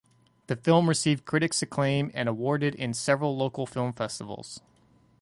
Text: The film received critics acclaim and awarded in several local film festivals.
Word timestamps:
The 0.47 0.55
film 0.55 0.89
received 0.89 1.25
critics 1.25 1.61
acclaim 1.61 2.09
and 2.15 2.27
awarded 2.27 2.73
in 2.73 2.95
several 2.95 3.37
local 3.37 3.67
film 3.67 3.93
festivals. 3.93 4.59